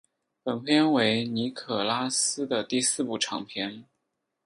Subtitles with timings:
[0.41, 3.85] 本片为尼可拉斯的第四部长片。